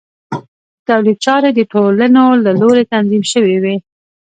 د 0.33 0.79
تولید 0.87 1.17
چارې 1.25 1.49
د 1.53 1.59
ټولنو 1.73 2.23
له 2.45 2.51
لوري 2.61 2.83
تنظیم 2.93 3.23
شوې 3.33 3.57
وې. 3.63 3.75